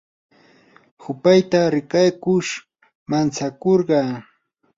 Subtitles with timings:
[1.03, 2.51] hupayta rikaykush
[3.09, 3.99] mantsakurqa.